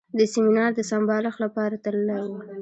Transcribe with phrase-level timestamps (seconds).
[0.17, 2.31] د سیمینار د سمبالښت لپاره تللی و.